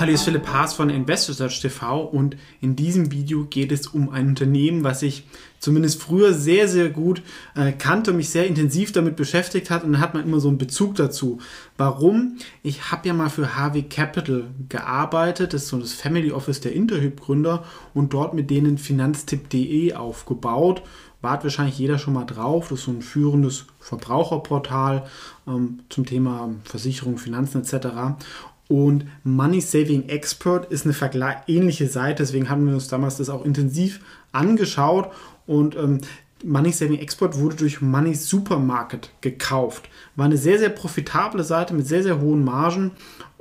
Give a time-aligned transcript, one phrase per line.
[0.00, 4.08] Hallo, hier ist Philipp Haas von InvestorSearch TV und in diesem Video geht es um
[4.08, 5.24] ein Unternehmen, was ich
[5.58, 7.20] zumindest früher sehr, sehr gut
[7.54, 10.48] äh, kannte und mich sehr intensiv damit beschäftigt hat und dann hat man immer so
[10.48, 11.36] einen Bezug dazu.
[11.76, 12.38] Warum?
[12.62, 16.72] Ich habe ja mal für HW Capital gearbeitet, das ist so das Family Office der
[16.72, 20.80] Interhyp-Gründer und dort mit denen finanztipp.de aufgebaut
[21.22, 22.68] wart wahrscheinlich jeder schon mal drauf.
[22.68, 25.06] Das ist so ein führendes Verbraucherportal
[25.46, 28.16] ähm, zum Thema Versicherung, Finanzen etc.
[28.70, 30.92] Und Money Saving Expert ist eine
[31.48, 33.98] ähnliche Seite, deswegen haben wir uns damals das auch intensiv
[34.30, 35.10] angeschaut.
[35.48, 35.98] Und ähm,
[36.44, 39.88] Money Saving Expert wurde durch Money Supermarket gekauft.
[40.14, 42.92] War eine sehr, sehr profitable Seite mit sehr, sehr hohen Margen.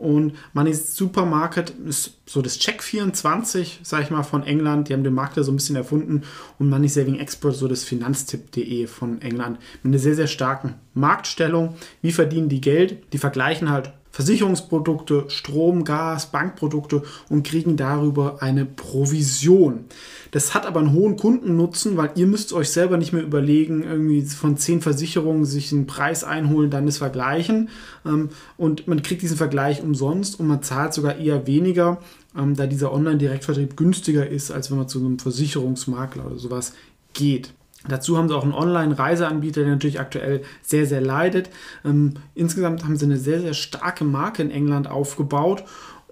[0.00, 4.88] Und Money Supermarket ist so das Check24, sag ich mal, von England.
[4.88, 6.22] Die haben den Markt da so ein bisschen erfunden.
[6.58, 9.58] Und Money Saving Expert so das Finanztipp.de von England.
[9.82, 11.74] Mit einer sehr, sehr starken Marktstellung.
[12.02, 13.12] Wie verdienen die Geld?
[13.12, 19.84] Die vergleichen halt Versicherungsprodukte, Strom, Gas, Bankprodukte und kriegen darüber eine Provision.
[20.32, 24.22] Das hat aber einen hohen Kundennutzen, weil ihr müsst euch selber nicht mehr überlegen, irgendwie
[24.22, 27.68] von zehn Versicherungen sich einen Preis einholen, dann das vergleichen.
[28.04, 31.98] Ähm, und man kriegt diesen Vergleich umsonst und man zahlt sogar eher weniger,
[32.36, 36.74] ähm, da dieser Online-Direktvertrieb günstiger ist, als wenn man zu einem Versicherungsmakler oder sowas
[37.14, 37.52] geht.
[37.86, 41.48] Dazu haben sie auch einen Online-Reiseanbieter, der natürlich aktuell sehr, sehr leidet.
[41.84, 45.64] Ähm, insgesamt haben sie eine sehr, sehr starke Marke in England aufgebaut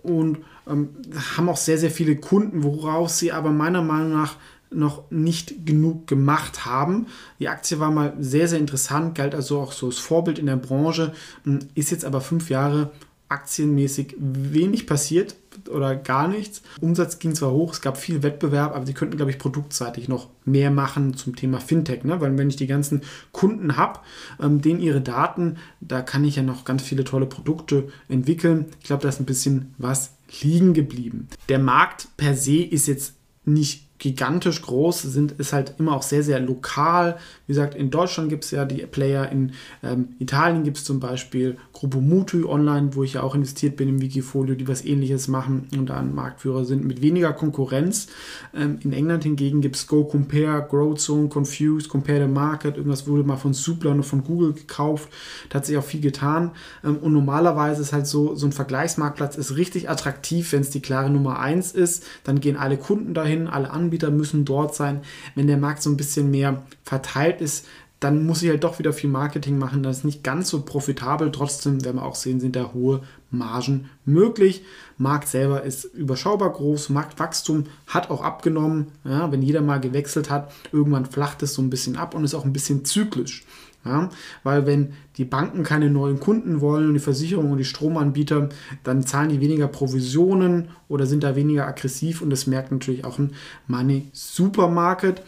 [0.03, 0.91] und ähm,
[1.37, 4.37] haben auch sehr, sehr viele Kunden, woraus sie aber meiner Meinung nach
[4.71, 7.07] noch nicht genug gemacht haben.
[7.39, 10.57] Die Aktie war mal sehr, sehr interessant, galt also auch so als Vorbild in der
[10.57, 11.13] Branche,
[11.47, 12.91] ähm, ist jetzt aber fünf Jahre
[13.29, 15.37] aktienmäßig wenig passiert
[15.69, 16.63] oder gar nichts.
[16.81, 20.29] Umsatz ging zwar hoch, es gab viel Wettbewerb, aber sie könnten, glaube ich, produktseitig noch
[20.45, 22.05] mehr machen zum Thema Fintech.
[22.05, 22.21] Ne?
[22.21, 24.01] Weil wenn ich die ganzen Kunden habe,
[24.41, 28.67] ähm, denen ihre Daten, da kann ich ja noch ganz viele tolle Produkte entwickeln.
[28.81, 30.13] Ich glaube, da ist ein bisschen was
[30.43, 31.29] liegen geblieben.
[31.49, 33.15] Der Markt per se ist jetzt
[33.45, 37.17] nicht gigantisch groß, sind, ist halt immer auch sehr, sehr lokal.
[37.47, 39.53] Wie gesagt, in Deutschland gibt es ja die Player, in
[39.83, 43.89] ähm, Italien gibt es zum Beispiel Gruppo Mutu online, wo ich ja auch investiert bin
[43.89, 48.09] im Wikifolio, die was ähnliches machen und da ein Marktführer sind mit weniger Konkurrenz.
[48.55, 53.25] Ähm, in England hingegen gibt es Go Compare, Growzone, Confused, Compare the Market, irgendwas wurde
[53.25, 55.09] mal von Supla und von Google gekauft.
[55.49, 56.53] Da hat sich auch viel getan.
[56.85, 60.81] Ähm, und normalerweise ist halt so, so ein Vergleichsmarktplatz ist richtig attraktiv, wenn es die
[60.81, 62.05] klare Nummer 1 ist.
[62.25, 65.01] Dann gehen alle Kunden dahin, alle anderen Anbieter müssen dort sein.
[65.35, 67.67] Wenn der Markt so ein bisschen mehr verteilt ist,
[68.01, 69.83] dann muss ich halt doch wieder viel Marketing machen.
[69.83, 71.33] Das ist nicht ganz so profitabel.
[71.33, 74.65] Trotzdem werden wir auch sehen, sind da hohe Margen möglich.
[74.99, 76.91] Markt selber ist überschaubar groß.
[76.91, 78.89] Marktwachstum hat auch abgenommen.
[79.05, 82.35] Ja, wenn jeder mal gewechselt hat, irgendwann flacht es so ein bisschen ab und ist
[82.35, 83.47] auch ein bisschen zyklisch.
[83.87, 84.11] Ja,
[84.43, 88.49] weil wenn die Banken keine neuen Kunden wollen und die Versicherungen und die Stromanbieter,
[88.83, 93.19] dann zahlen die weniger Provisionen oder sind da weniger aggressiv und das merkt natürlich auch
[93.19, 93.35] ein
[93.69, 95.23] Money Supermarket.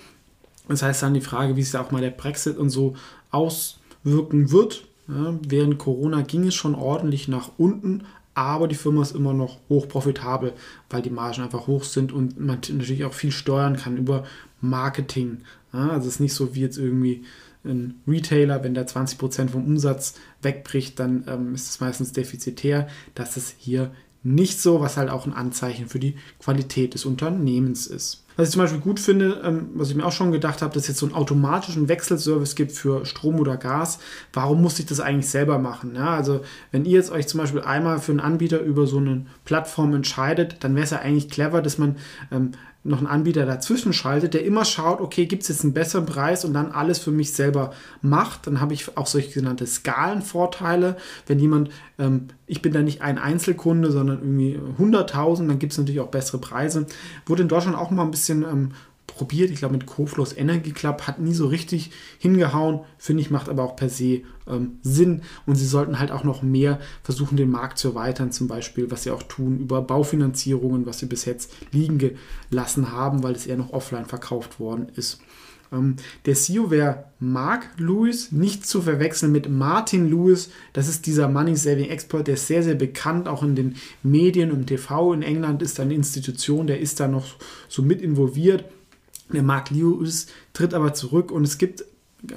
[0.69, 2.95] Das heißt dann die Frage, wie sich da auch mal der Brexit und so
[3.31, 4.87] auswirken wird.
[5.07, 8.03] Ja, während Corona ging es schon ordentlich nach unten,
[8.35, 10.53] aber die Firma ist immer noch hoch profitabel,
[10.91, 14.25] weil die Margen einfach hoch sind und man natürlich auch viel steuern kann über
[14.61, 15.39] Marketing.
[15.73, 17.25] Ja, also es ist nicht so wie jetzt irgendwie
[17.65, 22.89] ein Retailer, wenn der 20% vom Umsatz wegbricht, dann ähm, ist es meistens defizitär.
[23.15, 23.91] Das ist hier
[24.23, 28.25] nicht so, was halt auch ein Anzeichen für die Qualität des Unternehmens ist.
[28.37, 30.85] Was ich zum Beispiel gut finde, ähm, was ich mir auch schon gedacht habe, dass
[30.85, 33.99] es jetzt so einen automatischen Wechselservice gibt für Strom oder Gas.
[34.33, 35.97] Warum muss ich das eigentlich selber machen?
[35.97, 39.27] Ja, also wenn ihr jetzt euch zum Beispiel einmal für einen Anbieter über so eine
[39.45, 41.97] Plattform entscheidet, dann wäre es ja eigentlich clever, dass man
[42.31, 42.53] ähm,
[42.89, 46.45] noch einen Anbieter dazwischen schaltet, der immer schaut, okay, gibt es jetzt einen besseren Preis
[46.45, 48.47] und dann alles für mich selber macht.
[48.47, 50.97] Dann habe ich auch solche genannte Skalenvorteile.
[51.27, 55.79] Wenn jemand, ähm, ich bin da nicht ein Einzelkunde, sondern irgendwie 100.000, dann gibt es
[55.79, 56.87] natürlich auch bessere Preise.
[57.27, 58.73] Wurde in Deutschland auch mal ein bisschen ähm,
[59.09, 59.51] probiert.
[59.51, 62.81] Ich glaube, mit Coflows Energy Club hat nie so richtig hingehauen.
[62.97, 65.22] Finde ich, macht aber auch per se ähm, Sinn.
[65.47, 68.31] Und sie sollten halt auch noch mehr versuchen, den Markt zu erweitern.
[68.31, 71.99] Zum Beispiel, was sie auch tun über Baufinanzierungen, was sie bis jetzt liegen
[72.51, 75.21] gelassen haben, weil es eher noch offline verkauft worden ist.
[75.72, 80.51] Ähm, der CEO wäre Mark Lewis, nicht zu verwechseln mit Martin Lewis.
[80.72, 84.53] Das ist dieser Money Saving Expert, der ist sehr, sehr bekannt, auch in den Medien
[84.53, 87.37] und TV in England ist eine Institution, der ist da noch
[87.69, 88.65] so mit involviert.
[89.33, 91.84] Der Mark Lewis tritt aber zurück und es gibt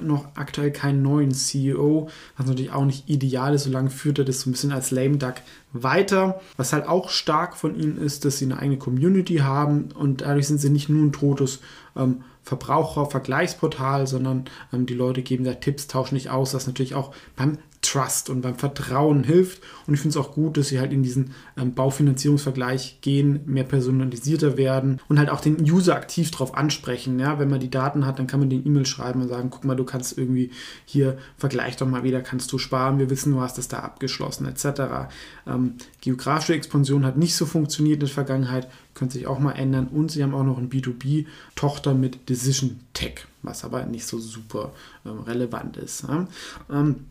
[0.02, 4.42] noch aktuell keinen neuen CEO, was natürlich auch nicht ideal ist, solange führt er das
[4.42, 5.36] so ein bisschen als lame duck
[5.74, 6.40] weiter.
[6.58, 10.48] Was halt auch stark von ihnen ist, dass sie eine eigene Community haben und dadurch
[10.48, 11.62] sind sie nicht nur ein totes
[11.96, 17.14] ähm, Verbrauchervergleichsportal, sondern ähm, die Leute geben da Tipps, tauschen nicht aus, was natürlich auch
[17.36, 17.58] beim
[17.92, 19.62] Trust und beim Vertrauen hilft.
[19.86, 23.64] Und ich finde es auch gut, dass sie halt in diesen ähm, Baufinanzierungsvergleich gehen, mehr
[23.64, 27.20] personalisierter werden und halt auch den User aktiv darauf ansprechen.
[27.20, 27.40] Ja?
[27.40, 29.76] Wenn man die Daten hat, dann kann man den E-Mail schreiben und sagen, guck mal,
[29.76, 30.52] du kannst irgendwie
[30.86, 34.48] hier, vergleich doch mal wieder, kannst du sparen, wir wissen, du hast das da abgeschlossen,
[34.48, 35.12] etc.
[35.46, 39.88] Ähm, geografische Expansion hat nicht so funktioniert in der Vergangenheit, könnte sich auch mal ändern.
[39.88, 44.72] Und sie haben auch noch ein B2B-Tochter mit Decision Tech, was aber nicht so super
[45.06, 46.04] ähm, relevant ist.
[46.04, 46.28] Ja?
[46.70, 47.08] Ähm,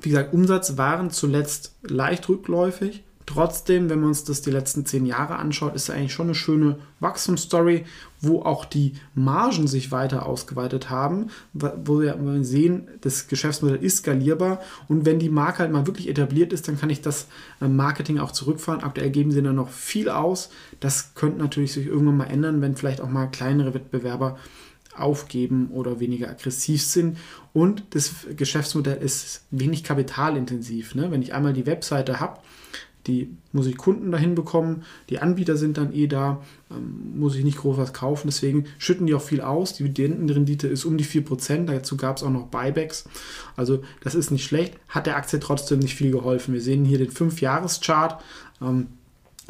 [0.00, 3.04] wie gesagt, Umsatz waren zuletzt leicht rückläufig.
[3.26, 6.34] Trotzdem, wenn man uns das die letzten zehn Jahre anschaut, ist es eigentlich schon eine
[6.34, 7.84] schöne Wachstumsstory,
[8.22, 14.60] wo auch die Margen sich weiter ausgeweitet haben, wo wir sehen, das Geschäftsmodell ist skalierbar
[14.88, 17.26] und wenn die Marke halt mal wirklich etabliert ist, dann kann ich das
[17.60, 18.82] äh, Marketing auch zurückfahren.
[18.82, 20.48] Aktuell geben sie da noch viel aus.
[20.80, 24.38] Das könnte natürlich sich irgendwann mal ändern, wenn vielleicht auch mal kleinere Wettbewerber
[25.00, 27.18] aufgeben oder weniger aggressiv sind.
[27.52, 30.94] Und das Geschäftsmodell ist wenig kapitalintensiv.
[30.94, 31.10] Ne?
[31.10, 32.40] Wenn ich einmal die Webseite habe,
[33.08, 37.44] die muss ich Kunden dahin bekommen, die Anbieter sind dann eh da, ähm, muss ich
[37.44, 39.72] nicht groß was kaufen, deswegen schütten die auch viel aus.
[39.72, 43.08] Die Dividendenrendite ist um die 4%, dazu gab es auch noch Buybacks.
[43.56, 46.52] Also das ist nicht schlecht, hat der Aktie trotzdem nicht viel geholfen.
[46.52, 48.22] Wir sehen hier den 5-Jahres-Chart.
[48.60, 48.88] Ähm,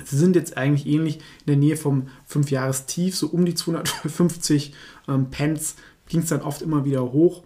[0.05, 4.73] Sie sind jetzt eigentlich ähnlich in der Nähe vom 5-Jahres-Tief, so um die 250
[5.09, 5.77] ähm, Pence
[6.09, 7.43] ging es dann oft immer wieder hoch.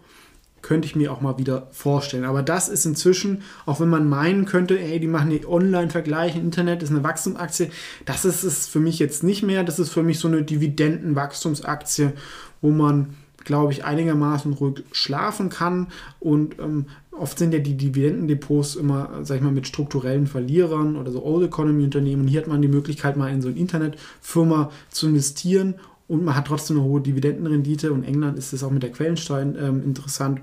[0.61, 2.23] Könnte ich mir auch mal wieder vorstellen.
[2.23, 6.81] Aber das ist inzwischen, auch wenn man meinen könnte, ey, die machen die Online-Vergleiche, Internet
[6.83, 7.69] ist eine Wachstumsaktie,
[8.05, 9.65] das ist es für mich jetzt nicht mehr.
[9.65, 12.13] Das ist für mich so eine Dividendenwachstumsaktie,
[12.61, 15.87] wo man glaube ich, einigermaßen ruhig schlafen kann.
[16.19, 21.11] Und ähm, oft sind ja die Dividendendepots immer, sag ich mal, mit strukturellen Verlierern oder
[21.11, 22.23] so Old Economy Unternehmen.
[22.23, 25.75] Und hier hat man die Möglichkeit, mal in so eine Internetfirma zu investieren
[26.07, 27.93] und man hat trotzdem eine hohe Dividendenrendite.
[27.93, 30.41] Und England ist es auch mit der Quellensteuer ähm, interessant.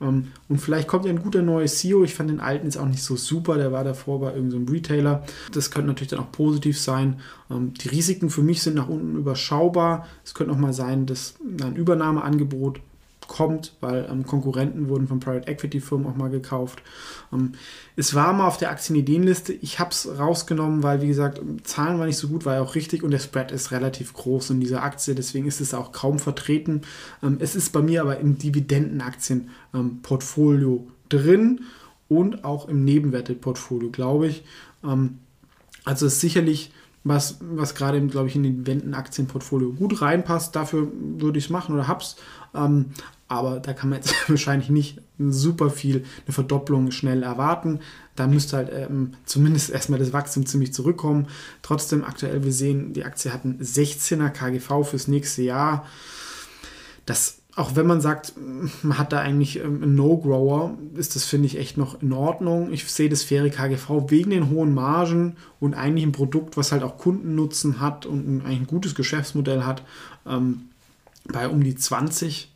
[0.00, 2.04] Ähm, und vielleicht kommt ja ein guter neuer CEO.
[2.04, 3.56] Ich fand den alten jetzt auch nicht so super.
[3.56, 5.24] Der war davor bei irgendeinem so Retailer.
[5.52, 7.20] Das könnte natürlich dann auch positiv sein.
[7.50, 10.06] Ähm, die Risiken für mich sind nach unten überschaubar.
[10.24, 12.80] Es könnte auch mal sein, dass ein Übernahmeangebot
[13.36, 16.82] kommt, weil ähm, Konkurrenten wurden von Private Equity Firmen auch mal gekauft.
[17.32, 17.52] Ähm,
[17.96, 19.52] es war mal auf der Aktienideenliste.
[19.52, 22.74] Ich habe es rausgenommen, weil, wie gesagt, Zahlen waren nicht so gut, war ja auch
[22.74, 26.18] richtig und der Spread ist relativ groß in dieser Aktie, deswegen ist es auch kaum
[26.18, 26.80] vertreten.
[27.22, 31.60] Ähm, es ist bei mir aber im Dividendenaktienportfolio ähm, drin
[32.08, 34.44] und auch im Nebenwerteportfolio, glaube ich.
[34.82, 35.18] Ähm,
[35.84, 36.72] also ist sicherlich
[37.04, 40.56] was, was gerade, glaube ich, in den Wendenaktienportfolio gut reinpasst.
[40.56, 42.16] Dafür würde ich es machen oder hab's.
[42.52, 42.86] Ähm,
[43.28, 47.80] aber da kann man jetzt wahrscheinlich nicht super viel, eine Verdopplung schnell erwarten.
[48.14, 51.26] Da müsste halt ähm, zumindest erstmal das Wachstum ziemlich zurückkommen.
[51.62, 55.86] Trotzdem aktuell, wir sehen, die Aktie hat einen 16er KGV fürs nächste Jahr.
[57.04, 58.34] Das, auch wenn man sagt,
[58.82, 62.72] man hat da eigentlich ähm, einen No-Grower, ist das, finde ich, echt noch in Ordnung.
[62.72, 66.84] Ich sehe das faire KGV wegen den hohen Margen und eigentlich ein Produkt, was halt
[66.84, 69.82] auch Kundennutzen hat und eigentlich ein gutes Geschäftsmodell hat,
[70.26, 70.68] ähm,
[71.28, 72.52] bei um die 20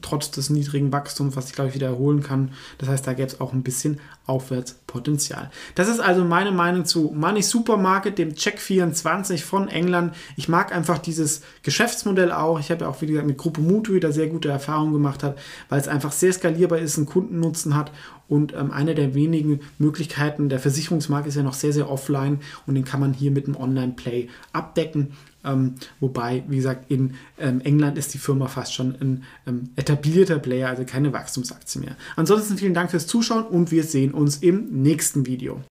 [0.00, 2.52] trotz des niedrigen Wachstums, was ich glaube ich wieder erholen kann.
[2.78, 5.50] Das heißt, da gäbe es auch ein bisschen Aufwärtspotenzial.
[5.74, 10.14] Das ist also meine Meinung zu Money Supermarket, dem Check 24 von England.
[10.36, 12.60] Ich mag einfach dieses Geschäftsmodell auch.
[12.60, 15.38] Ich habe ja auch, wie gesagt, mit Gruppe Mutu wieder sehr gute Erfahrungen gemacht hat,
[15.68, 17.90] weil es einfach sehr skalierbar ist, einen Kundennutzen hat
[18.32, 22.74] und ähm, eine der wenigen Möglichkeiten, der Versicherungsmarkt ist ja noch sehr, sehr offline und
[22.74, 25.12] den kann man hier mit einem Online-Play abdecken.
[25.44, 30.38] Ähm, wobei, wie gesagt, in ähm, England ist die Firma fast schon ein ähm, etablierter
[30.38, 31.96] Player, also keine Wachstumsaktie mehr.
[32.16, 35.60] Ansonsten vielen Dank fürs Zuschauen und wir sehen uns im nächsten Video.